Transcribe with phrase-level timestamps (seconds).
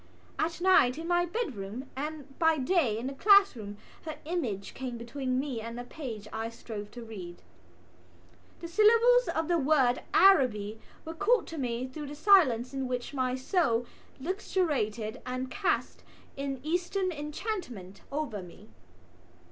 [0.39, 5.39] At night in my bedroom and by day in the classroom her image came between
[5.39, 7.43] me and the page I strove to read.
[8.61, 13.13] The syllables of the word Araby were called to me through the silence in which
[13.13, 13.85] my soul
[14.19, 16.01] luxuriated and cast
[16.35, 18.69] an Eastern enchantment over me.